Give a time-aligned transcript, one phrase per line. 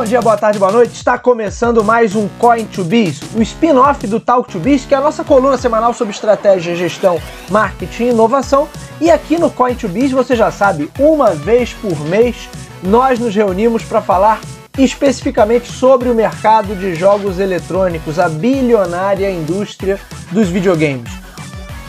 [0.00, 0.94] Bom dia, boa tarde, boa noite.
[0.94, 4.96] Está começando mais um Coin to Biz, o spin-off do Talk to Biz, que é
[4.96, 8.66] a nossa coluna semanal sobre estratégia, gestão, marketing e inovação.
[8.98, 12.48] E aqui no Coin to Biz, você já sabe, uma vez por mês
[12.82, 14.40] nós nos reunimos para falar
[14.78, 20.00] especificamente sobre o mercado de jogos eletrônicos, a bilionária indústria
[20.32, 21.12] dos videogames.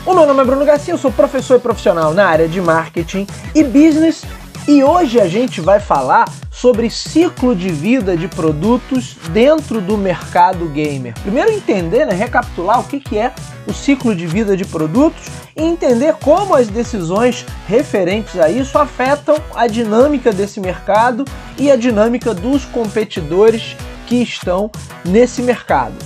[0.04, 3.26] O meu nome é Bruno Garcia, eu sou professor e profissional na área de marketing
[3.54, 4.22] e business
[4.68, 6.26] e hoje a gente vai falar
[6.62, 11.12] sobre ciclo de vida de produtos dentro do mercado gamer.
[11.20, 13.32] Primeiro entender, né, recapitular o que, que é
[13.66, 15.24] o ciclo de vida de produtos
[15.56, 21.24] e entender como as decisões referentes a isso afetam a dinâmica desse mercado
[21.58, 23.76] e a dinâmica dos competidores
[24.06, 24.70] que estão
[25.04, 25.96] nesse mercado.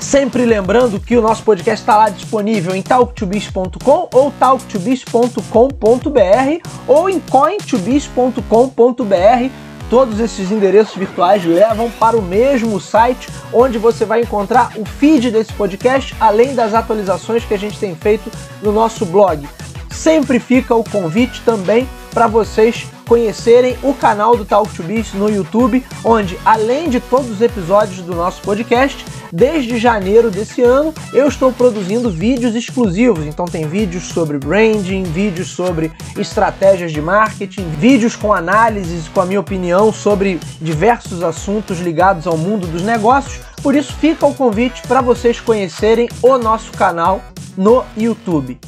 [0.00, 7.20] Sempre lembrando que o nosso podcast está lá disponível em talktobiz.com ou talktobiz.com.br ou em
[7.20, 9.69] cointobiz.com.br.
[9.90, 15.32] Todos esses endereços virtuais levam para o mesmo site onde você vai encontrar o feed
[15.32, 18.30] desse podcast, além das atualizações que a gente tem feito
[18.62, 19.44] no nosso blog.
[19.90, 25.28] Sempre fica o convite também para vocês conhecerem o canal do Talk to Biz no
[25.28, 31.28] YouTube, onde além de todos os episódios do nosso podcast, Desde janeiro desse ano eu
[31.28, 38.16] estou produzindo vídeos exclusivos, então tem vídeos sobre branding, vídeos sobre estratégias de marketing, vídeos
[38.16, 43.40] com análises, com a minha opinião sobre diversos assuntos ligados ao mundo dos negócios.
[43.62, 47.22] Por isso fica o convite para vocês conhecerem o nosso canal
[47.56, 48.58] no YouTube.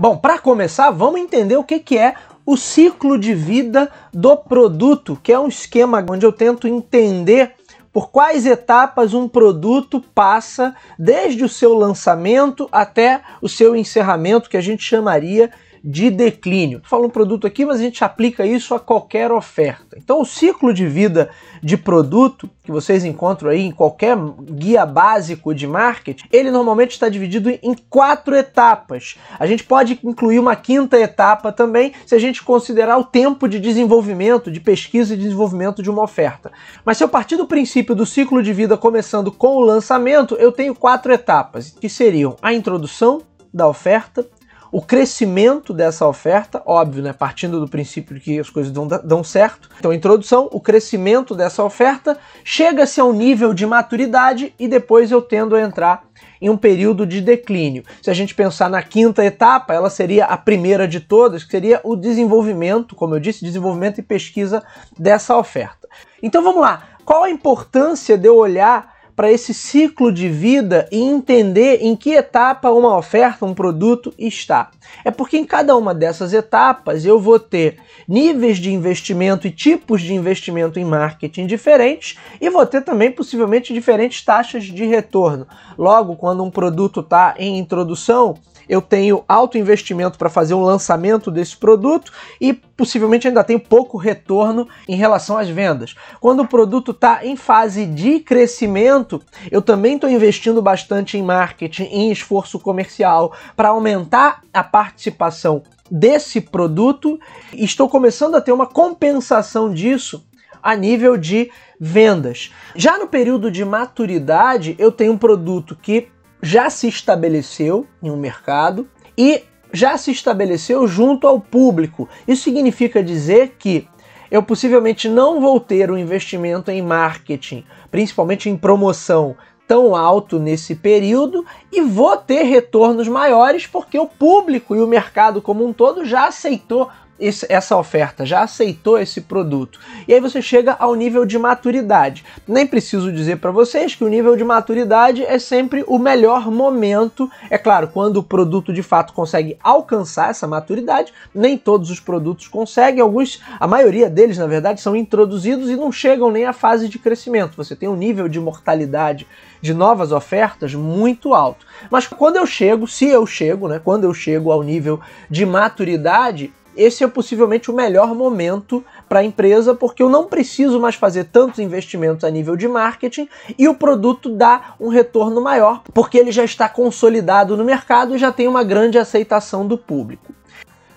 [0.00, 2.14] Bom, para começar, vamos entender o que, que é
[2.46, 7.52] o ciclo de vida do produto, que é um esquema onde eu tento entender
[7.92, 14.56] por quais etapas um produto passa desde o seu lançamento até o seu encerramento, que
[14.56, 15.50] a gente chamaria
[15.82, 16.82] de declínio.
[16.84, 19.96] Falo um produto aqui, mas a gente aplica isso a qualquer oferta.
[19.96, 21.30] Então, o ciclo de vida
[21.62, 27.08] de produto que vocês encontram aí em qualquer guia básico de marketing, ele normalmente está
[27.08, 29.16] dividido em quatro etapas.
[29.38, 33.58] A gente pode incluir uma quinta etapa também, se a gente considerar o tempo de
[33.58, 36.52] desenvolvimento, de pesquisa e desenvolvimento de uma oferta.
[36.84, 40.52] Mas se eu partir do princípio do ciclo de vida começando com o lançamento, eu
[40.52, 44.26] tenho quatro etapas, que seriam a introdução da oferta,
[44.72, 49.68] o crescimento dessa oferta, óbvio, né, partindo do princípio que as coisas dão, dão certo.
[49.78, 55.20] Então, introdução, o crescimento dessa oferta, chega-se a um nível de maturidade e depois eu
[55.20, 56.04] tendo a entrar
[56.40, 57.84] em um período de declínio.
[58.00, 61.80] Se a gente pensar na quinta etapa, ela seria a primeira de todas, que seria
[61.84, 64.62] o desenvolvimento, como eu disse, desenvolvimento e pesquisa
[64.98, 65.88] dessa oferta.
[66.22, 66.84] Então vamos lá.
[67.04, 72.12] Qual a importância de eu olhar para esse ciclo de vida e entender em que
[72.12, 74.70] etapa uma oferta, um produto está.
[75.04, 77.76] É porque em cada uma dessas etapas eu vou ter
[78.08, 83.74] níveis de investimento e tipos de investimento em marketing diferentes e vou ter também possivelmente
[83.74, 85.46] diferentes taxas de retorno.
[85.76, 88.38] Logo, quando um produto está em introdução,
[88.70, 93.98] eu tenho alto investimento para fazer o lançamento desse produto e possivelmente ainda tenho pouco
[93.98, 95.96] retorno em relação às vendas.
[96.20, 99.20] Quando o produto está em fase de crescimento,
[99.50, 106.40] eu também estou investindo bastante em marketing, em esforço comercial para aumentar a participação desse
[106.40, 107.18] produto.
[107.52, 110.24] Estou começando a ter uma compensação disso
[110.62, 111.50] a nível de
[111.80, 112.52] vendas.
[112.76, 116.08] Já no período de maturidade, eu tenho um produto que
[116.42, 119.42] já se estabeleceu em um mercado e
[119.72, 122.08] já se estabeleceu junto ao público.
[122.26, 123.86] Isso significa dizer que
[124.30, 130.74] eu possivelmente não vou ter um investimento em marketing, principalmente em promoção, tão alto nesse
[130.74, 136.04] período e vou ter retornos maiores porque o público e o mercado como um todo
[136.04, 136.88] já aceitou
[137.20, 139.78] esse, essa oferta, já aceitou esse produto.
[140.08, 142.24] E aí você chega ao nível de maturidade.
[142.48, 147.30] Nem preciso dizer para vocês que o nível de maturidade é sempre o melhor momento.
[147.50, 152.48] É claro, quando o produto de fato consegue alcançar essa maturidade, nem todos os produtos
[152.48, 156.88] conseguem, alguns, a maioria deles, na verdade, são introduzidos e não chegam nem à fase
[156.88, 157.56] de crescimento.
[157.56, 159.26] Você tem um nível de mortalidade
[159.60, 161.66] de novas ofertas muito alto.
[161.90, 166.52] Mas quando eu chego, se eu chego, né, quando eu chego ao nível de maturidade,
[166.80, 171.24] esse é possivelmente o melhor momento para a empresa, porque eu não preciso mais fazer
[171.24, 173.28] tantos investimentos a nível de marketing
[173.58, 178.18] e o produto dá um retorno maior, porque ele já está consolidado no mercado e
[178.18, 180.34] já tem uma grande aceitação do público.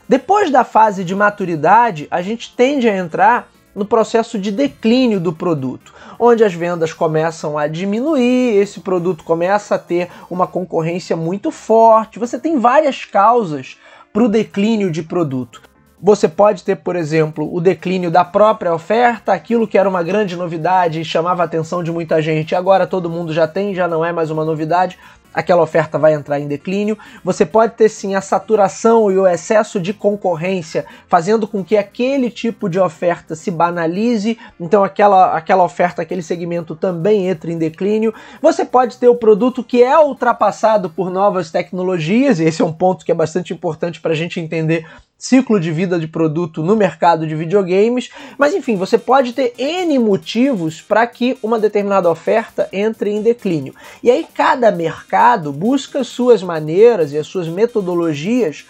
[0.08, 5.34] Depois da fase de maturidade, a gente tende a entrar no processo de declínio do
[5.34, 11.52] produto, onde as vendas começam a diminuir, esse produto começa a ter uma concorrência muito
[11.52, 12.20] forte.
[12.20, 13.78] Você tem várias causas
[14.14, 15.73] para o declínio de produto.
[16.06, 20.36] Você pode ter, por exemplo, o declínio da própria oferta, aquilo que era uma grande
[20.36, 24.04] novidade e chamava a atenção de muita gente, agora todo mundo já tem, já não
[24.04, 25.00] é mais uma novidade
[25.34, 26.98] aquela oferta vai entrar em declínio.
[27.24, 32.30] Você pode ter sim a saturação e o excesso de concorrência, fazendo com que aquele
[32.30, 38.14] tipo de oferta se banalize, então aquela, aquela oferta, aquele segmento também entre em declínio.
[38.42, 42.74] Você pode ter o produto que é ultrapassado por novas tecnologias, e esse é um
[42.74, 44.86] ponto que é bastante importante para a gente entender
[45.18, 49.98] ciclo de vida de produto no mercado de videogames, mas enfim, você pode ter N
[50.00, 53.74] motivos para que uma determinada oferta entre em declínio.
[54.02, 58.66] E aí cada mercado busca suas maneiras e as suas metodologias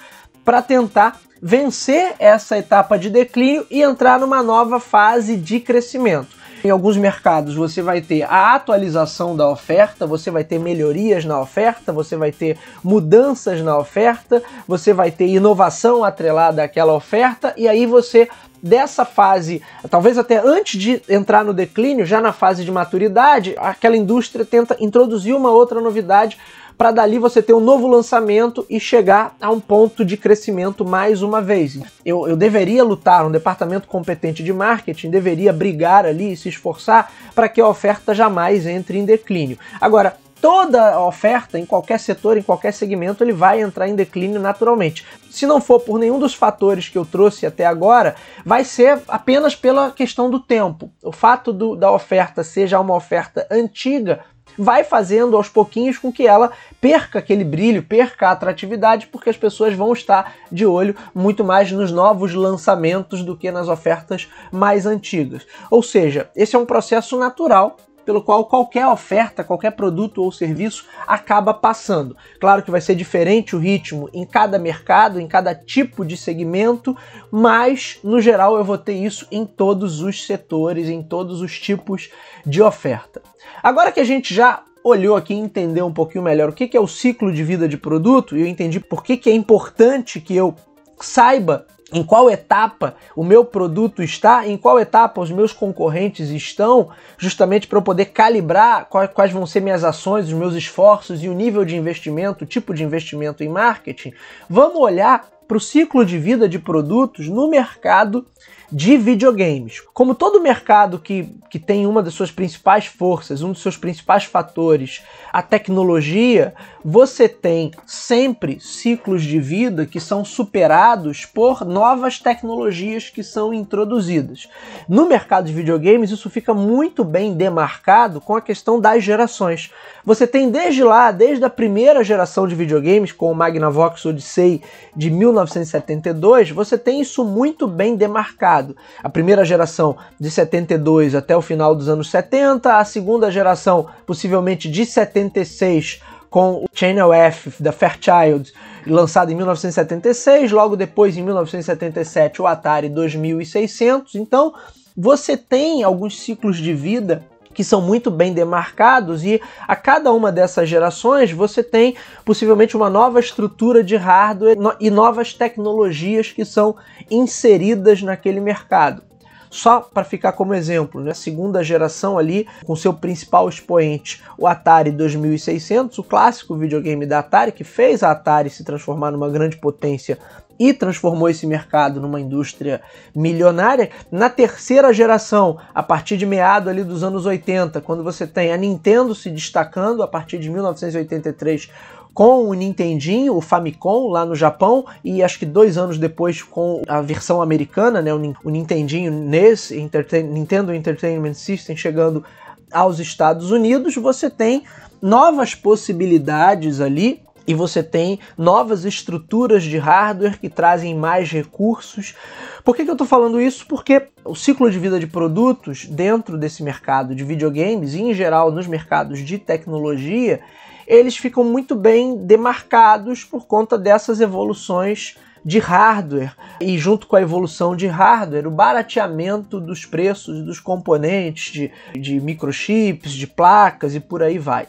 [0.45, 6.42] para tentar vencer essa etapa de declínio e entrar numa nova fase de crescimento.
[6.63, 11.41] Em alguns mercados você vai ter a atualização da oferta, você vai ter melhorias na
[11.41, 17.67] oferta, você vai ter mudanças na oferta, você vai ter inovação atrelada àquela oferta, e
[17.67, 18.29] aí você
[18.61, 23.97] dessa fase, talvez até antes de entrar no declínio, já na fase de maturidade, aquela
[23.97, 26.37] indústria tenta introduzir uma outra novidade
[26.77, 31.21] para dali você ter um novo lançamento e chegar a um ponto de crescimento mais
[31.21, 31.79] uma vez.
[32.05, 37.11] Eu, eu deveria lutar, um departamento competente de marketing deveria brigar ali e se esforçar
[37.33, 39.57] para que a oferta jamais entre em declínio.
[39.79, 45.05] Agora, toda oferta em qualquer setor, em qualquer segmento, ele vai entrar em declínio naturalmente.
[45.29, 48.13] Se não for por nenhum dos fatores que eu trouxe até agora,
[48.45, 50.91] vai ser apenas pela questão do tempo.
[51.01, 54.19] O fato do, da oferta seja uma oferta antiga
[54.57, 59.37] vai fazendo aos pouquinhos com que ela perca aquele brilho, perca a atratividade, porque as
[59.37, 64.85] pessoas vão estar de olho muito mais nos novos lançamentos do que nas ofertas mais
[64.85, 65.45] antigas.
[65.71, 70.85] Ou seja, esse é um processo natural pelo qual qualquer oferta, qualquer produto ou serviço
[71.07, 72.15] acaba passando.
[72.39, 76.95] Claro que vai ser diferente o ritmo em cada mercado, em cada tipo de segmento,
[77.31, 82.09] mas no geral eu vou ter isso em todos os setores, em todos os tipos
[82.45, 83.21] de oferta.
[83.61, 86.79] Agora que a gente já olhou aqui e entendeu um pouquinho melhor o que é
[86.79, 90.53] o ciclo de vida de produto, e eu entendi por que é importante que eu
[90.99, 96.89] saiba em qual etapa o meu produto está, em qual etapa os meus concorrentes estão,
[97.17, 101.33] justamente para eu poder calibrar quais vão ser minhas ações, os meus esforços e o
[101.33, 104.11] nível de investimento, o tipo de investimento em marketing,
[104.49, 108.25] vamos olhar para o ciclo de vida de produtos no mercado
[108.73, 109.81] de videogames.
[109.93, 114.23] Como todo mercado que, que tem uma das suas principais forças, um dos seus principais
[114.23, 123.11] fatores, a tecnologia, você tem sempre ciclos de vida que são superados por novas tecnologias
[123.11, 124.49] que são introduzidas.
[124.89, 129.71] No mercado de videogames, isso fica muito bem demarcado com a questão das gerações.
[130.03, 134.63] Você tem desde lá, desde a primeira geração de videogames, com o Magnavox Odyssey
[134.95, 138.75] de 1972, você tem isso muito bem demarcado mercado.
[139.03, 144.69] A primeira geração de 72 até o final dos anos 70, a segunda geração possivelmente
[144.69, 148.51] de 76 com o Channel F da Fairchild,
[148.87, 154.15] lançado em 1976, logo depois em 1977 o Atari 2600.
[154.15, 154.53] Então,
[154.97, 160.31] você tem alguns ciclos de vida que são muito bem demarcados e a cada uma
[160.31, 161.95] dessas gerações você tem
[162.25, 166.75] possivelmente uma nova estrutura de hardware e novas tecnologias que são
[167.09, 169.12] inseridas naquele mercado.
[169.53, 171.13] Só para ficar como exemplo, né?
[171.13, 177.51] segunda geração ali, com seu principal expoente, o Atari 2600, o clássico videogame da Atari,
[177.51, 180.17] que fez a Atari se transformar numa grande potência
[180.59, 182.81] e transformou esse mercado numa indústria
[183.15, 183.91] milionária.
[184.11, 188.57] Na terceira geração, a partir de meado ali dos anos 80, quando você tem a
[188.57, 191.69] Nintendo se destacando a partir de 1983
[192.13, 196.81] com o Nintendinho, o Famicom lá no Japão e acho que dois anos depois com
[196.87, 202.23] a versão americana, né, o Nintendinho NES, Nintendo Entertainment System chegando
[202.71, 204.63] aos Estados Unidos, você tem
[205.01, 212.15] novas possibilidades ali e você tem novas estruturas de hardware que trazem mais recursos.
[212.63, 213.65] Por que, que eu estou falando isso?
[213.67, 218.51] Porque o ciclo de vida de produtos dentro desse mercado de videogames e em geral
[218.51, 220.39] nos mercados de tecnologia,
[220.87, 227.21] eles ficam muito bem demarcados por conta dessas evoluções de hardware e junto com a
[227.21, 233.99] evolução de hardware, o barateamento dos preços dos componentes de, de microchips, de placas e
[233.99, 234.67] por aí vai.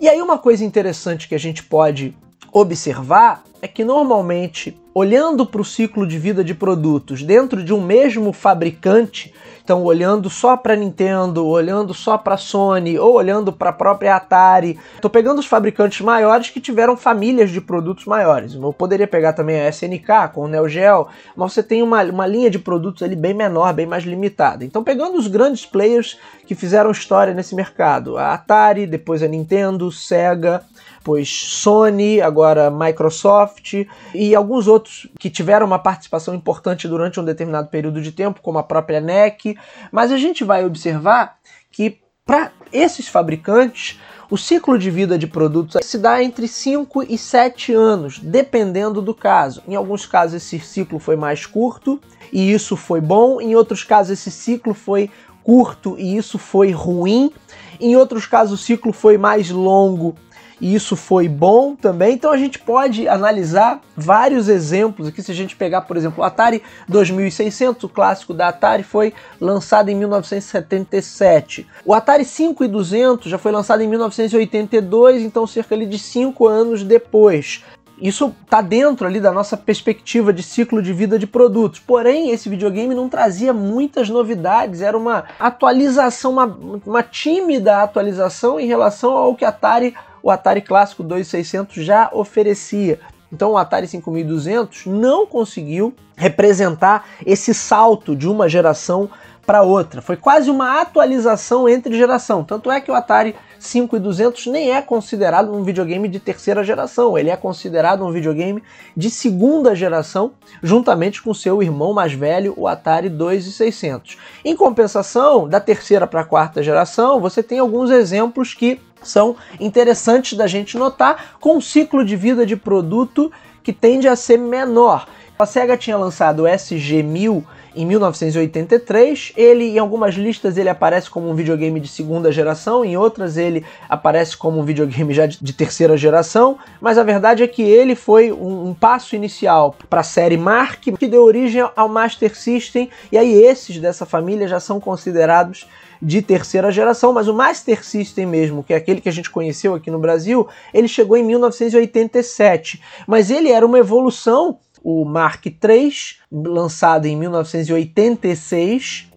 [0.00, 2.16] E aí uma coisa interessante que a gente pode
[2.52, 7.80] observar é que normalmente, olhando para o ciclo de vida de produtos dentro de um
[7.80, 9.34] mesmo fabricante,
[9.68, 14.78] então olhando só para Nintendo, olhando só para Sony ou olhando para a própria Atari,
[14.94, 18.54] estou pegando os fabricantes maiores que tiveram famílias de produtos maiores.
[18.54, 22.26] Eu poderia pegar também a SNK com o Neo Geo, mas você tem uma, uma
[22.26, 24.64] linha de produtos ali bem menor, bem mais limitada.
[24.64, 29.92] Então pegando os grandes players que fizeram história nesse mercado, a Atari, depois a Nintendo,
[29.92, 30.64] Sega,
[31.08, 37.68] depois Sony, agora Microsoft e alguns outros que tiveram uma participação importante durante um determinado
[37.68, 39.56] período de tempo, como a própria NEC.
[39.90, 41.38] Mas a gente vai observar
[41.72, 43.98] que para esses fabricantes
[44.30, 49.14] o ciclo de vida de produtos se dá entre 5 e 7 anos, dependendo do
[49.14, 49.62] caso.
[49.66, 51.98] Em alguns casos esse ciclo foi mais curto
[52.30, 55.10] e isso foi bom, em outros casos esse ciclo foi
[55.42, 57.32] curto e isso foi ruim,
[57.80, 60.14] em outros casos o ciclo foi mais longo
[60.60, 62.14] e isso foi bom também.
[62.14, 65.22] Então a gente pode analisar vários exemplos aqui.
[65.22, 69.88] Se a gente pegar, por exemplo, o Atari 2600, o clássico da Atari, foi lançado
[69.88, 71.66] em 1977.
[71.84, 77.62] O Atari 5200 já foi lançado em 1982, então cerca de 5 anos depois.
[78.00, 81.80] Isso está dentro ali da nossa perspectiva de ciclo de vida de produtos.
[81.80, 86.46] Porém, esse videogame não trazia muitas novidades, era uma atualização, uma,
[86.86, 93.00] uma tímida atualização em relação ao que a Atari o Atari Clássico 2600 já oferecia.
[93.32, 99.10] Então o Atari 5200 não conseguiu representar esse salto de uma geração
[99.46, 100.02] para outra.
[100.02, 102.44] Foi quase uma atualização entre geração.
[102.44, 107.30] Tanto é que o Atari 5200 nem é considerado um videogame de terceira geração, ele
[107.30, 108.62] é considerado um videogame
[108.96, 114.18] de segunda geração, juntamente com seu irmão mais velho, o Atari 2600.
[114.44, 120.36] Em compensação, da terceira para a quarta geração, você tem alguns exemplos que são interessantes
[120.36, 123.30] da gente notar com um ciclo de vida de produto
[123.62, 125.06] que tende a ser menor.
[125.38, 127.44] A Sega tinha lançado o SG-1000
[127.78, 129.32] em 1983.
[129.36, 133.64] Ele, em algumas listas, ele aparece como um videogame de segunda geração, em outras ele
[133.88, 137.94] aparece como um videogame já de, de terceira geração, mas a verdade é que ele
[137.94, 142.90] foi um, um passo inicial para a série Mark, que deu origem ao Master System,
[143.12, 145.66] e aí esses dessa família já são considerados
[146.00, 149.74] de terceira geração, mas o Master System mesmo, que é aquele que a gente conheceu
[149.74, 152.80] aqui no Brasil, ele chegou em 1987.
[153.06, 154.58] Mas ele era uma evolução,
[154.90, 155.92] o Mark III,
[156.32, 159.08] lançado em 1986.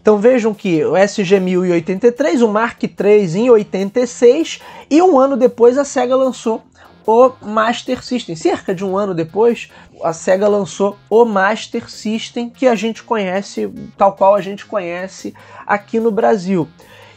[0.00, 5.36] Então vejam que o SG-1000 em 83, o Mark III em 86 e um ano
[5.36, 6.62] depois a Sega lançou
[7.06, 8.36] o Master System.
[8.36, 9.70] Cerca de um ano depois,
[10.02, 15.34] a SEGA lançou o Master System, que a gente conhece, tal qual a gente conhece
[15.66, 16.68] aqui no Brasil.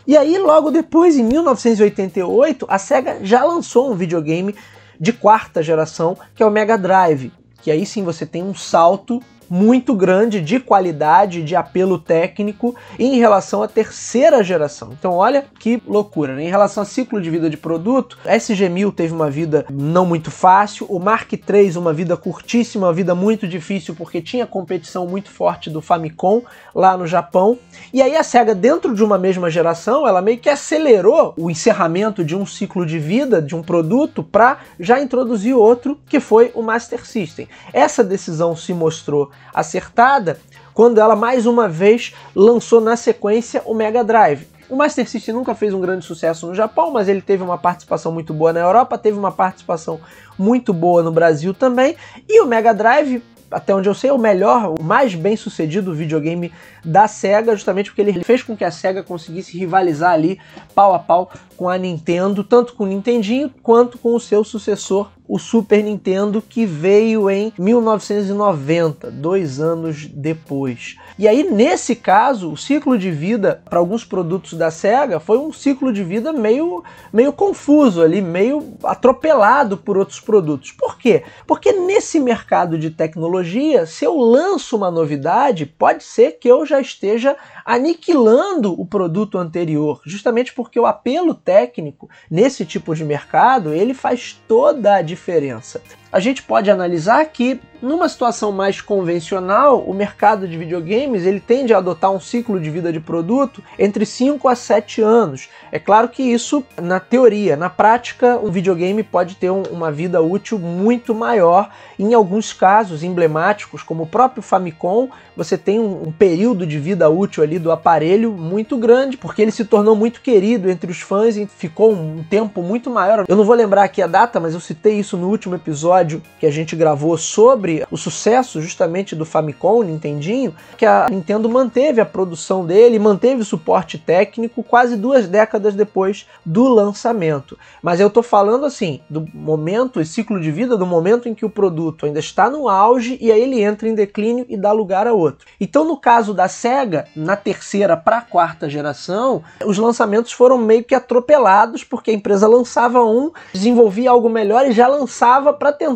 [0.06, 4.56] E aí, logo depois, em 1988, a SEGA já lançou um videogame
[5.00, 7.32] de quarta geração, que é o Mega Drive.
[7.62, 9.22] Que aí sim você tem um salto
[9.52, 14.94] muito grande de qualidade, de apelo técnico em relação à terceira geração.
[14.98, 16.36] Então, olha que loucura.
[16.36, 16.46] Né?
[16.46, 20.86] Em relação a ciclo de vida de produto, SG-1000 teve uma vida não muito fácil,
[20.88, 25.70] o Mark III uma vida curtíssima, uma vida muito difícil porque tinha competição muito forte
[25.70, 26.44] do Famicom
[26.74, 27.60] lá no Japão.
[27.94, 32.24] E aí a Sega, dentro de uma mesma geração, ela meio que acelerou o encerramento
[32.24, 36.62] de um ciclo de vida de um produto para já introduzir outro, que foi o
[36.62, 37.50] Master System.
[37.74, 40.40] Essa decisão se mostrou acertada
[40.74, 44.48] quando ela mais uma vez lançou na sequência o Mega Drive.
[44.70, 48.10] O Master System nunca fez um grande sucesso no Japão, mas ele teve uma participação
[48.12, 50.00] muito boa na Europa, teve uma participação
[50.40, 53.22] muito boa no Brasil também, e o Mega Drive
[53.52, 56.52] até onde eu sei, é o melhor, o mais bem sucedido videogame
[56.86, 60.40] da SEGA, justamente porque ele fez com que a SEGA conseguisse rivalizar ali
[60.74, 65.12] pau a pau com a Nintendo, tanto com o Nintendinho quanto com o seu sucessor,
[65.32, 70.98] o Super Nintendo, que veio em 1990, dois anos depois.
[71.18, 75.54] E aí, nesse caso, o ciclo de vida para alguns produtos da SEGA foi um
[75.54, 76.84] ciclo de vida meio,
[77.14, 80.74] meio confuso ali, meio atropelado por outros produtos.
[80.74, 81.24] Por quê?
[81.48, 86.82] Porque nesse mercado de tecnologia, se eu lanço uma novidade, pode ser que eu já
[86.82, 93.94] esteja aniquilando o produto anterior, justamente porque o apelo técnico nesse tipo de mercado, ele
[93.94, 95.80] faz toda a diferença.
[96.12, 101.74] A gente pode analisar que numa situação mais convencional, o mercado de videogames ele tende
[101.74, 105.50] a adotar um ciclo de vida de produto entre 5 a 7 anos.
[105.72, 110.22] É claro que isso na teoria, na prática, um videogame pode ter um, uma vida
[110.22, 111.72] útil muito maior.
[111.98, 117.10] Em alguns casos emblemáticos, como o próprio Famicom, você tem um, um período de vida
[117.10, 121.36] útil ali do aparelho muito grande, porque ele se tornou muito querido entre os fãs
[121.36, 123.26] e ficou um tempo muito maior.
[123.28, 126.22] Eu não vou lembrar aqui a data, mas eu citei isso no último episódio episódio
[126.40, 132.02] que a gente gravou sobre o sucesso justamente do Famicom, Nintendinho, que a Nintendo manteve
[132.02, 137.58] a produção dele, manteve o suporte técnico quase duas décadas depois do lançamento.
[137.82, 141.46] Mas eu tô falando assim, do momento e ciclo de vida, do momento em que
[141.46, 145.08] o produto ainda está no auge e aí ele entra em declínio e dá lugar
[145.08, 145.46] a outro.
[145.60, 150.96] Então, no caso da Sega, na terceira para quarta geração, os lançamentos foram meio que
[150.96, 155.91] atropelados porque a empresa lançava um, desenvolvia algo melhor e já lançava para tentar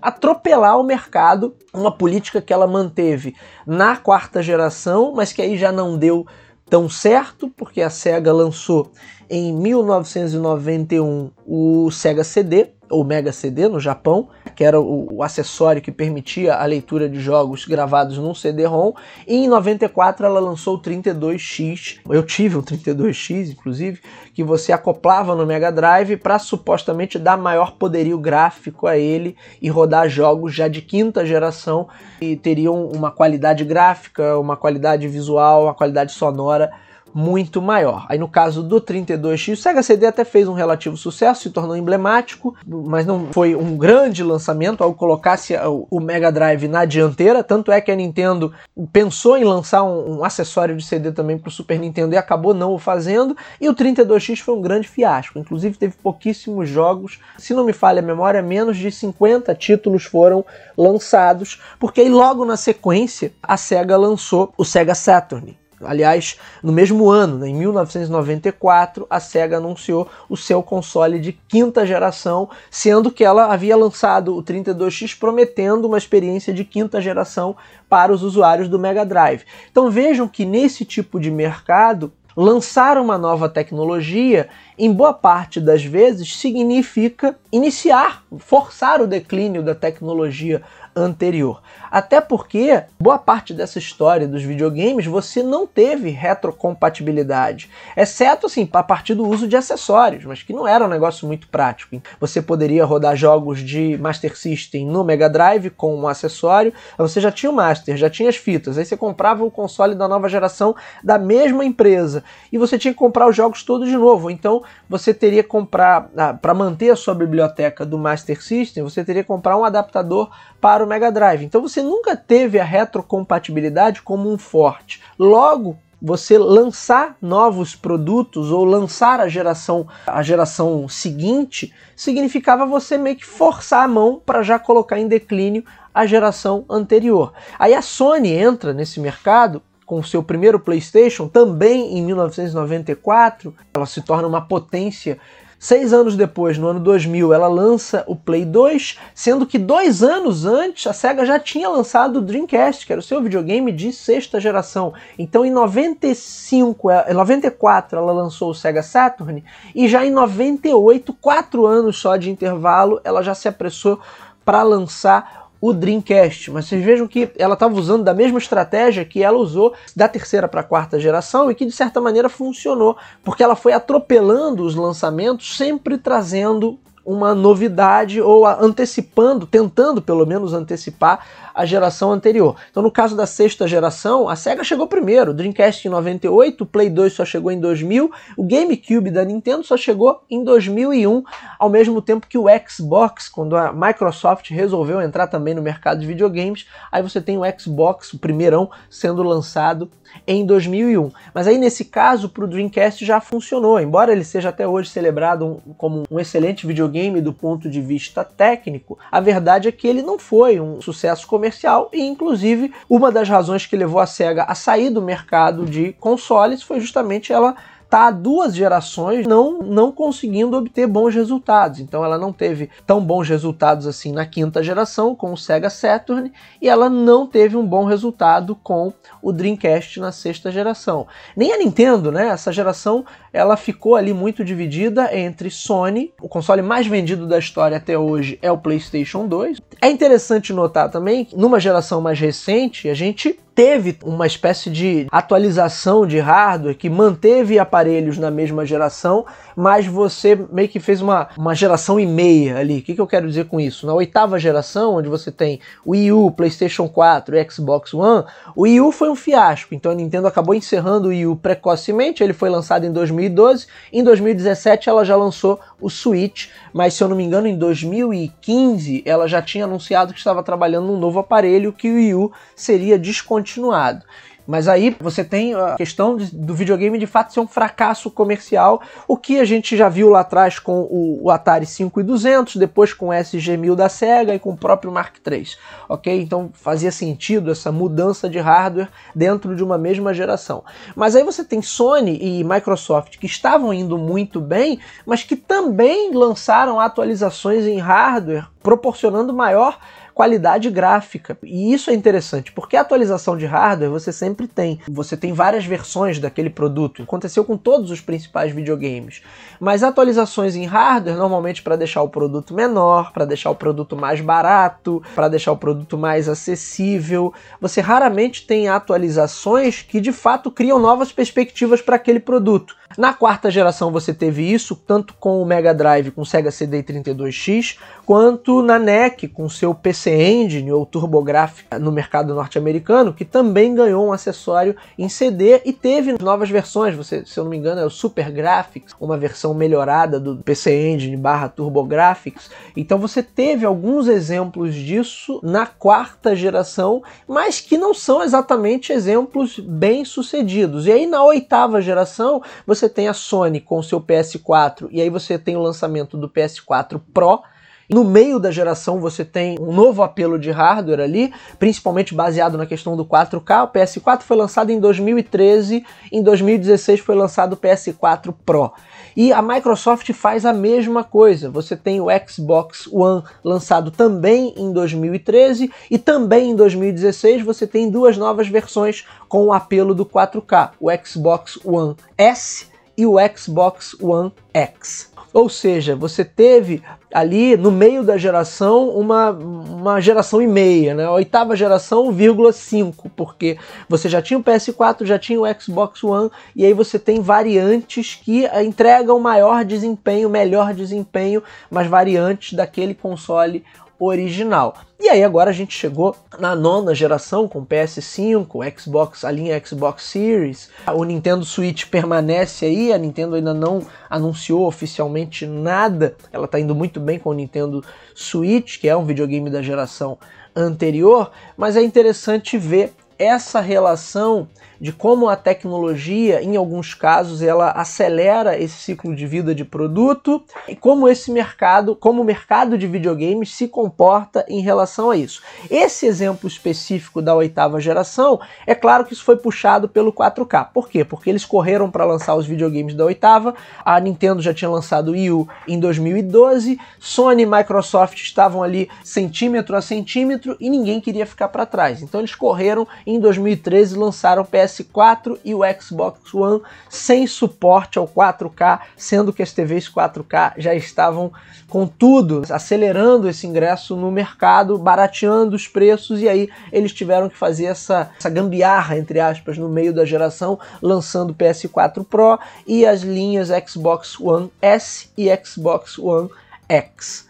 [0.00, 3.34] atropelar o mercado, uma política que ela manteve
[3.66, 6.26] na quarta geração, mas que aí já não deu
[6.68, 8.90] tão certo, porque a Sega lançou
[9.28, 15.82] em 1991 o Sega CD, ou Mega CD no Japão, que era o, o, acessório
[15.82, 18.92] que permitia a leitura de jogos gravados num CD-ROM,
[19.26, 21.98] e em 94 ela lançou o 32X.
[22.08, 24.00] Eu tive um 32X, inclusive,
[24.34, 29.68] que você acoplava no Mega Drive para supostamente dar maior poderio gráfico a ele e
[29.68, 31.88] rodar jogos já de quinta geração
[32.20, 36.70] e teriam uma qualidade gráfica, uma qualidade visual, uma qualidade sonora
[37.16, 38.04] muito maior.
[38.10, 41.74] Aí no caso do 32X, o Sega CD até fez um relativo sucesso, se tornou
[41.74, 45.54] emblemático, mas não foi um grande lançamento ao colocasse
[45.90, 48.52] o Mega Drive na dianteira, tanto é que a Nintendo
[48.92, 52.52] pensou em lançar um, um acessório de CD também para o Super Nintendo e acabou
[52.52, 57.54] não o fazendo, e o 32X foi um grande fiasco, inclusive teve pouquíssimos jogos, se
[57.54, 60.44] não me falha a memória, menos de 50 títulos foram
[60.76, 67.10] lançados, porque aí logo na sequência a Sega lançou o Sega Saturn, Aliás, no mesmo
[67.10, 73.24] ano, né, em 1994, a Sega anunciou o seu console de quinta geração, sendo que
[73.24, 77.56] ela havia lançado o 32X prometendo uma experiência de quinta geração
[77.88, 79.44] para os usuários do Mega Drive.
[79.70, 84.48] Então vejam que nesse tipo de mercado, lançar uma nova tecnologia,
[84.78, 90.62] em boa parte das vezes, significa iniciar, forçar o declínio da tecnologia
[90.94, 91.62] anterior.
[91.96, 98.82] Até porque boa parte dessa história dos videogames você não teve retrocompatibilidade, exceto assim a
[98.82, 101.98] partir do uso de acessórios, mas que não era um negócio muito prático.
[102.20, 107.32] Você poderia rodar jogos de Master System no Mega Drive com um acessório, você já
[107.32, 110.76] tinha o Master, já tinha as fitas, aí você comprava o console da nova geração
[111.02, 114.30] da mesma empresa e você tinha que comprar os jogos todos de novo.
[114.30, 119.02] Então você teria que comprar ah, para manter a sua biblioteca do Master System, você
[119.02, 120.28] teria que comprar um adaptador
[120.60, 121.42] para o Mega Drive.
[121.42, 125.00] Então você nunca teve a retrocompatibilidade como um forte.
[125.18, 133.16] Logo, você lançar novos produtos ou lançar a geração a geração seguinte significava você meio
[133.16, 137.32] que forçar a mão para já colocar em declínio a geração anterior.
[137.58, 144.02] Aí a Sony entra nesse mercado com seu primeiro PlayStation, também em 1994, ela se
[144.02, 145.16] torna uma potência
[145.58, 150.44] Seis anos depois, no ano 2000, ela lança o Play 2, sendo que dois anos
[150.44, 154.38] antes a SEGA já tinha lançado o Dreamcast, que era o seu videogame de sexta
[154.38, 154.92] geração.
[155.18, 159.42] Então em 95, em 94 ela lançou o Sega Saturn
[159.74, 163.98] e já em 98, quatro anos só de intervalo, ela já se apressou
[164.44, 169.20] para lançar o Dreamcast, mas vocês vejam que ela estava usando da mesma estratégia que
[169.20, 173.42] ela usou da terceira para a quarta geração e que de certa maneira funcionou, porque
[173.42, 181.24] ela foi atropelando os lançamentos, sempre trazendo uma novidade ou antecipando, tentando pelo menos antecipar
[181.54, 182.56] a geração anterior.
[182.68, 186.90] Então, no caso da sexta geração, a Sega chegou primeiro, Dreamcast em 98, o Play
[186.90, 191.22] 2 só chegou em 2000, o GameCube da Nintendo só chegou em 2001,
[191.58, 196.06] ao mesmo tempo que o Xbox, quando a Microsoft resolveu entrar também no mercado de
[196.06, 199.88] videogames, aí você tem o Xbox, o primeirão, sendo lançado
[200.26, 201.10] em 2001.
[201.32, 205.62] Mas aí nesse caso, para o Dreamcast já funcionou, embora ele seja até hoje celebrado
[205.78, 210.18] como um excelente videogame do ponto de vista técnico, a verdade é que ele não
[210.18, 214.90] foi um sucesso comercial e inclusive uma das razões que levou a Sega a sair
[214.90, 217.54] do mercado de consoles foi justamente ela
[217.90, 221.80] há duas gerações não, não conseguindo obter bons resultados.
[221.80, 226.32] Então ela não teve tão bons resultados assim na quinta geração com o Sega Saturn
[226.60, 231.06] e ela não teve um bom resultado com o Dreamcast na sexta geração.
[231.36, 232.28] Nem a Nintendo, né?
[232.28, 233.04] Essa geração
[233.36, 238.38] ela ficou ali muito dividida entre Sony, o console mais vendido da história até hoje
[238.40, 239.58] é o PlayStation 2.
[239.82, 245.06] É interessante notar também que numa geração mais recente a gente teve uma espécie de
[245.10, 249.24] atualização de hardware que manteve aparelhos na mesma geração,
[249.56, 252.78] mas você meio que fez uma, uma geração e meia ali.
[252.78, 253.86] O que, que eu quero dizer com isso?
[253.86, 258.62] Na oitava geração, onde você tem o Wii U, PlayStation 4 e Xbox One, o
[258.62, 262.34] Wii U foi um fiasco, então a Nintendo acabou encerrando o Wii U precocemente, ele
[262.34, 267.16] foi lançado em 2012, em 2017 ela já lançou o Switch, mas se eu não
[267.16, 271.90] me engano, em 2015 ela já tinha anunciado que estava trabalhando num novo aparelho que
[271.90, 274.04] o Wii U seria descontinuado.
[274.46, 278.80] Mas aí você tem a questão de, do videogame de fato ser um fracasso comercial,
[279.08, 283.08] o que a gente já viu lá atrás com o, o Atari 5200, depois com
[283.08, 285.48] o SG-1000 da Sega e com o próprio Mark III,
[285.88, 286.20] ok?
[286.20, 290.64] Então fazia sentido essa mudança de hardware dentro de uma mesma geração.
[290.94, 296.12] Mas aí você tem Sony e Microsoft que estavam indo muito bem, mas que também
[296.12, 299.78] lançaram atualizações em hardware proporcionando maior
[300.16, 301.36] qualidade gráfica.
[301.44, 304.80] E isso é interessante, porque a atualização de hardware você sempre tem.
[304.88, 307.02] Você tem várias versões daquele produto.
[307.02, 309.20] Aconteceu com todos os principais videogames.
[309.60, 314.22] Mas atualizações em hardware normalmente para deixar o produto menor, para deixar o produto mais
[314.22, 317.34] barato, para deixar o produto mais acessível.
[317.60, 322.74] Você raramente tem atualizações que de fato criam novas perspectivas para aquele produto.
[322.96, 326.82] Na quarta geração você teve isso, tanto com o Mega Drive com o Sega CD
[326.82, 333.74] 32X, quanto na NEC com seu PC Engine ou TurboGrafx no mercado norte-americano, que também
[333.74, 336.94] ganhou um acessório em CD e teve novas versões.
[336.94, 340.90] Você, se eu não me engano, é o Super Graphics, uma versão melhorada do PC
[340.90, 342.50] Engine barra TurboGrafx.
[342.76, 349.58] Então você teve alguns exemplos disso na quarta geração, mas que não são exatamente exemplos
[349.58, 350.86] bem sucedidos.
[350.86, 352.42] E aí na oitava geração
[352.76, 356.28] você tem a Sony com o seu PS4 e aí você tem o lançamento do
[356.28, 357.42] PS4 Pro
[357.88, 362.66] no meio da geração você tem um novo apelo de hardware ali, principalmente baseado na
[362.66, 363.64] questão do 4K.
[363.64, 368.72] O PS4 foi lançado em 2013, em 2016 foi lançado o PS4 Pro.
[369.16, 371.48] E a Microsoft faz a mesma coisa.
[371.50, 377.88] Você tem o Xbox One lançado também em 2013 e também em 2016 você tem
[377.88, 383.94] duas novas versões com o apelo do 4K, o Xbox One S e o Xbox
[384.00, 385.15] One X.
[385.36, 391.04] Ou seja, você teve ali no meio da geração uma, uma geração e meia, né?
[391.04, 396.02] A oitava geração, vírgula 5, porque você já tinha o PS4, já tinha o Xbox
[396.02, 402.94] One, e aí você tem variantes que entregam maior desempenho, melhor desempenho, mas variantes daquele
[402.94, 403.62] console
[403.98, 404.76] original.
[404.98, 410.04] E aí agora a gente chegou na nona geração com PS5, Xbox, a linha Xbox
[410.04, 410.70] Series.
[410.94, 416.16] O Nintendo Switch permanece aí, a Nintendo ainda não anunciou oficialmente nada.
[416.32, 420.18] Ela está indo muito bem com o Nintendo Switch, que é um videogame da geração
[420.54, 424.48] anterior, mas é interessante ver essa relação
[424.80, 430.42] de como a tecnologia, em alguns casos, ela acelera esse ciclo de vida de produto
[430.68, 435.42] e como esse mercado, como o mercado de videogames se comporta em relação a isso.
[435.70, 440.68] Esse exemplo específico da oitava geração, é claro que isso foi puxado pelo 4K.
[440.72, 441.04] Por quê?
[441.04, 445.12] Porque eles correram para lançar os videogames da oitava, a Nintendo já tinha lançado o
[445.12, 451.26] Wii U em 2012, Sony e Microsoft estavam ali centímetro a centímetro e ninguém queria
[451.26, 452.02] ficar para trás.
[452.02, 457.26] Então eles correram em 2013 e lançaram o PS PS4 e o Xbox One sem
[457.26, 461.32] suporte ao 4K, sendo que as TVs 4K já estavam
[461.68, 467.36] com tudo, acelerando esse ingresso no mercado, barateando os preços, e aí eles tiveram que
[467.36, 472.86] fazer essa, essa gambiarra, entre aspas, no meio da geração, lançando o PS4 Pro e
[472.86, 476.28] as linhas Xbox One S e Xbox One
[476.68, 477.26] X.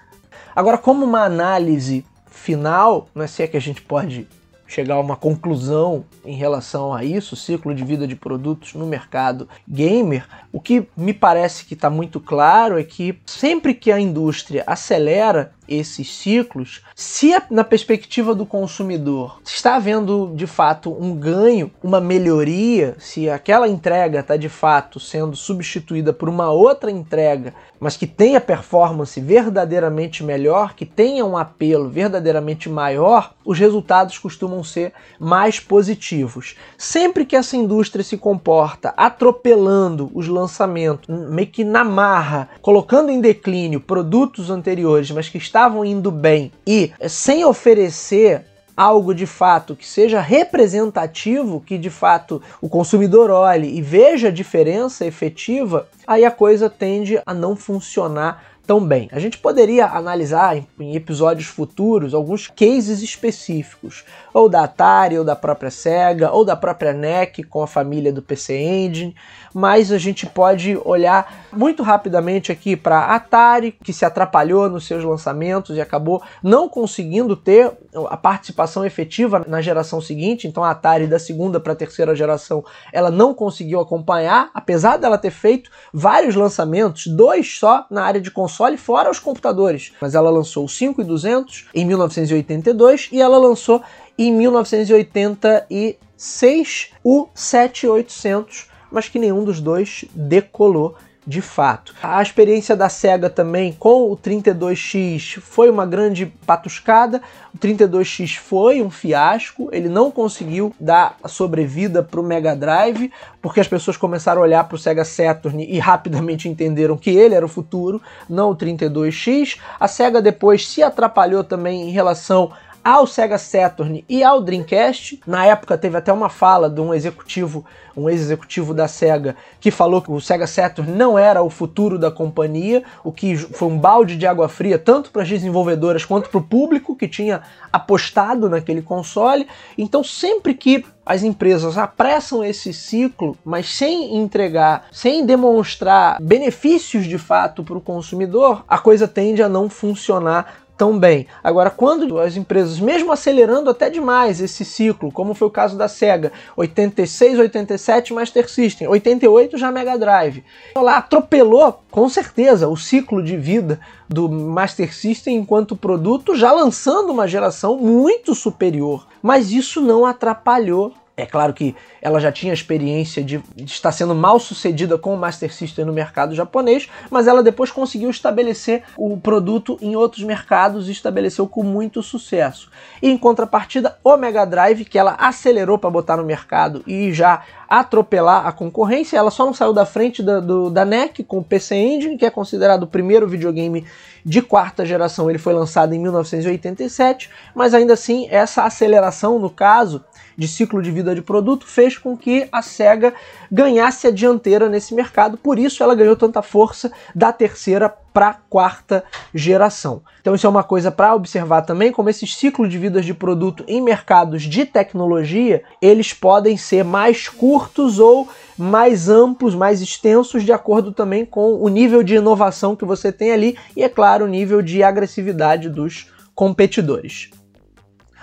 [0.55, 4.27] Agora, como uma análise final, não é se é que a gente pode
[4.66, 9.48] chegar a uma conclusão em relação a isso, ciclo de vida de produtos no mercado
[9.68, 14.64] gamer, o que me parece que está muito claro é que sempre que a indústria
[14.66, 22.00] acelera esses ciclos, se na perspectiva do consumidor está havendo de fato um ganho, uma
[22.00, 28.07] melhoria, se aquela entrega está de fato sendo substituída por uma outra entrega, mas que
[28.07, 35.61] tenha performance verdadeiramente melhor, que tenha um apelo verdadeiramente maior, os resultados costumam ser mais
[35.61, 36.57] positivos.
[36.76, 43.20] Sempre que essa indústria se comporta atropelando os lançamentos, meio que na marra, colocando em
[43.20, 48.45] declínio produtos anteriores, mas que estavam indo bem e sem oferecer
[48.77, 54.31] algo de fato que seja representativo, que de fato o consumidor olhe e veja a
[54.31, 59.09] diferença efetiva, aí a coisa tende a não funcionar tão bem.
[59.12, 65.37] A gente poderia analisar em episódios futuros alguns cases específicos, ou da Atari, ou da
[65.37, 69.14] própria Sega, ou da própria NEC com a família do PC Engine,
[69.55, 75.02] mas a gente pode olhar muito rapidamente aqui para Atari, que se atrapalhou nos seus
[75.05, 77.72] lançamentos e acabou não conseguindo ter
[78.11, 82.64] a participação efetiva na geração seguinte, então a Atari da segunda para a terceira geração,
[82.92, 88.31] ela não conseguiu acompanhar, apesar dela ter feito vários lançamentos, dois só na área de
[88.31, 89.92] console, fora os computadores.
[90.01, 93.83] Mas ela lançou o 5200 em 1982 e ela lançou
[94.19, 101.93] em 1986 o 7800, mas que nenhum dos dois decolou de fato.
[102.01, 107.21] A experiência da SEGA também com o 32X foi uma grande patuscada.
[107.53, 113.11] O 32X foi um fiasco, ele não conseguiu dar sobrevida para o Mega Drive,
[113.43, 117.35] porque as pessoas começaram a olhar para o Sega Saturn e rapidamente entenderam que ele
[117.35, 119.59] era o futuro, não o 32X.
[119.81, 122.53] A SEGA depois se atrapalhou também em relação
[122.87, 125.20] ao Sega Saturn e ao Dreamcast.
[125.27, 127.64] Na época teve até uma fala de um executivo,
[127.96, 132.12] um ex-executivo da Sega, que falou que o Sega Saturn não era o futuro da
[132.12, 136.38] companhia, o que foi um balde de água fria tanto para as desenvolvedoras quanto para
[136.38, 139.49] o público que tinha apostado naquele console.
[139.77, 147.18] Então sempre que as empresas apressam esse ciclo, mas sem entregar, sem demonstrar benefícios de
[147.18, 151.27] fato para o consumidor, a coisa tende a não funcionar tão bem.
[151.43, 155.89] Agora, quando as empresas, mesmo acelerando até demais esse ciclo, como foi o caso da
[155.89, 163.23] Sega, 86, 87 Master System, 88 já Mega Drive, ela atropelou com certeza o ciclo
[163.23, 169.07] de vida do Master System enquanto produto, já lançando uma geração muito superior.
[169.23, 174.38] Mas isso não atrapalhou é claro que ela já tinha experiência de, estar sendo mal
[174.38, 179.79] sucedida com o Master System no mercado japonês, mas ela depois conseguiu estabelecer o produto
[179.81, 182.70] em outros mercados e estabeleceu com muito sucesso.
[183.00, 187.42] E em contrapartida, o Mega Drive, que ela acelerou para botar no mercado e já
[187.66, 191.44] atropelar a concorrência, ela só não saiu da frente da, do, da NEC com o
[191.44, 193.87] PC Engine, que é considerado o primeiro videogame
[194.27, 195.31] de quarta geração.
[195.31, 200.05] Ele foi lançado em 1987, mas ainda assim, essa aceleração, no caso,
[200.37, 203.15] de ciclo de vida de produto fez com que a SEGA
[203.51, 208.33] ganhasse a dianteira nesse mercado, por isso ela ganhou tanta força da terceira para a
[208.33, 210.00] quarta geração.
[210.22, 213.62] Então isso é uma coisa para observar também, como esses ciclos de vidas de produto
[213.68, 218.26] em mercados de tecnologia, eles podem ser mais curtos ou
[218.57, 223.33] mais amplos, mais extensos, de acordo também com o nível de inovação que você tem
[223.33, 227.29] ali e, é claro, o nível de agressividade dos competidores.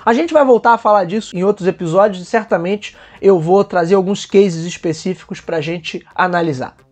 [0.03, 3.93] A gente vai voltar a falar disso em outros episódios e certamente eu vou trazer
[3.93, 6.82] alguns cases específicos para a gente analisar.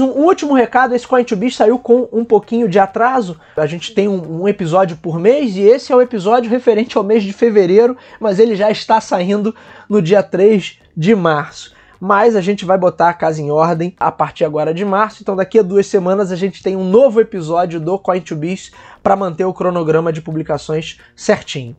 [0.00, 3.38] Um último recado, esse Coin2Biz saiu com um pouquinho de atraso.
[3.56, 7.04] A gente tem um, um, episódio por mês e esse é o episódio referente ao
[7.04, 9.54] mês de fevereiro, mas ele já está saindo
[9.88, 11.74] no dia 3 de março.
[12.00, 15.36] Mas a gente vai botar a casa em ordem a partir agora de março, então
[15.36, 19.52] daqui a duas semanas a gente tem um novo episódio do Coin2Biz para manter o
[19.52, 21.76] cronograma de publicações certinho.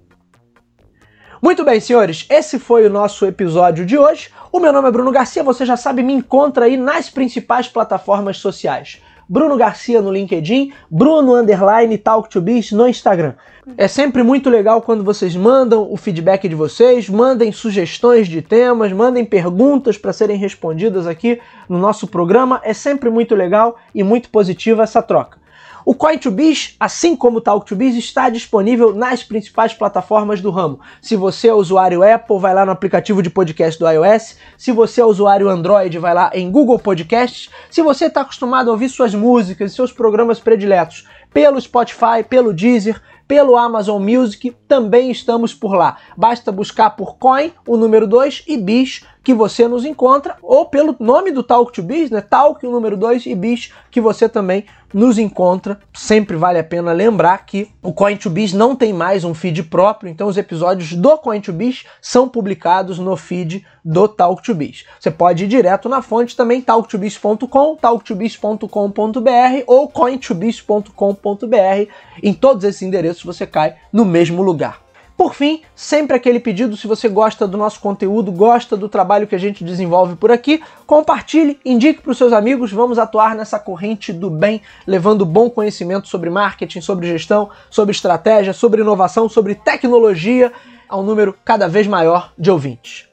[1.44, 4.30] Muito bem, senhores, esse foi o nosso episódio de hoje.
[4.52, 8.38] O meu nome é Bruno Garcia, você já sabe, me encontra aí nas principais plataformas
[8.38, 9.02] sociais.
[9.28, 13.34] Bruno Garcia no LinkedIn, Bruno Underline Talk to Biz no Instagram.
[13.76, 18.92] É sempre muito legal quando vocês mandam o feedback de vocês, mandem sugestões de temas,
[18.92, 22.62] mandem perguntas para serem respondidas aqui no nosso programa.
[22.64, 25.41] É sempre muito legal e muito positiva essa troca.
[25.86, 30.80] O Coin2Biz, assim como o Talk2Biz, está disponível nas principais plataformas do ramo.
[31.02, 34.38] Se você é usuário Apple, vai lá no aplicativo de podcast do iOS.
[34.58, 37.50] Se você é usuário Android, vai lá em Google Podcasts.
[37.70, 42.54] Se você está acostumado a ouvir suas músicas e seus programas prediletos pelo Spotify, pelo
[42.54, 45.98] Deezer, pelo Amazon Music, também estamos por lá.
[46.18, 50.96] Basta buscar por Coin, o número 2, e Biz, que você nos encontra, ou pelo
[51.00, 52.22] nome do Talk to Biz, né?
[52.22, 55.80] Talk, o número 2, e Biz, que você também nos encontra.
[55.94, 60.28] Sempre vale a pena lembrar que o Coin2Biz não tem mais um feed próprio, então
[60.28, 64.84] os episódios do Coin2Biz são publicados no feed do Talk2Biz.
[65.00, 71.92] Você pode ir direto na fonte também, talk2biz.com, talk2biz.com.br ou coin2biz.com.br.
[72.22, 74.81] Em todos esses endereços você cai no mesmo lugar.
[75.22, 79.36] Por fim, sempre aquele pedido, se você gosta do nosso conteúdo, gosta do trabalho que
[79.36, 84.12] a gente desenvolve por aqui, compartilhe, indique para os seus amigos, vamos atuar nessa corrente
[84.12, 90.52] do bem, levando bom conhecimento sobre marketing, sobre gestão, sobre estratégia, sobre inovação, sobre tecnologia
[90.90, 93.08] a um número cada vez maior de ouvintes.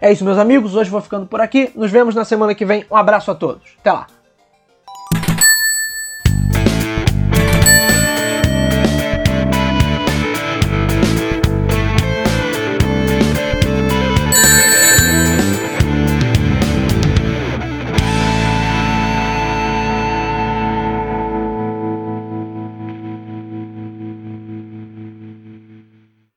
[0.00, 2.84] É isso, meus amigos, hoje vou ficando por aqui, nos vemos na semana que vem,
[2.90, 4.08] um abraço a todos, até lá!